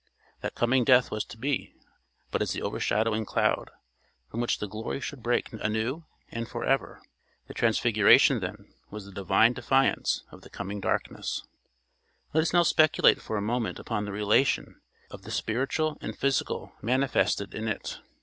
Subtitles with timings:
[0.39, 1.75] That coming death was to be
[2.31, 3.69] but as the overshadowing cloud,
[4.31, 7.03] from which the glory should break anew and for ever.
[7.45, 11.43] The transfiguration then was the divine defiance of the coming darkness.
[12.33, 16.73] Let us now speculate for a moment upon the relation of the spiritual and physical
[16.81, 17.99] manifested in it.